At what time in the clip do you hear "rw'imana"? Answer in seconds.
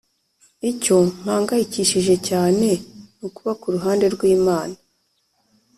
4.13-4.75